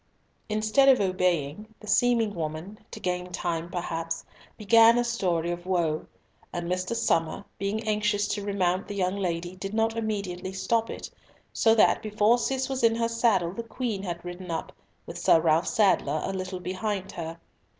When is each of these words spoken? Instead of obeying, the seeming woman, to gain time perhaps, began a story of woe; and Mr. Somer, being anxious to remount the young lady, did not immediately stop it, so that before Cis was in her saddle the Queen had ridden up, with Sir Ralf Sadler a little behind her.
Instead 0.49 0.89
of 0.89 0.99
obeying, 0.99 1.67
the 1.79 1.85
seeming 1.85 2.33
woman, 2.33 2.79
to 2.89 2.99
gain 2.99 3.31
time 3.31 3.69
perhaps, 3.69 4.25
began 4.57 4.97
a 4.97 5.03
story 5.03 5.51
of 5.51 5.67
woe; 5.67 6.07
and 6.51 6.67
Mr. 6.67 6.95
Somer, 6.95 7.45
being 7.59 7.87
anxious 7.87 8.27
to 8.29 8.43
remount 8.43 8.87
the 8.87 8.95
young 8.95 9.15
lady, 9.17 9.55
did 9.55 9.75
not 9.75 9.95
immediately 9.95 10.53
stop 10.53 10.89
it, 10.89 11.11
so 11.53 11.75
that 11.75 12.01
before 12.01 12.39
Cis 12.39 12.67
was 12.67 12.83
in 12.83 12.95
her 12.95 13.07
saddle 13.07 13.51
the 13.51 13.61
Queen 13.61 14.01
had 14.01 14.25
ridden 14.25 14.49
up, 14.49 14.71
with 15.05 15.19
Sir 15.19 15.39
Ralf 15.39 15.67
Sadler 15.67 16.19
a 16.25 16.33
little 16.33 16.59
behind 16.59 17.11
her. 17.11 17.37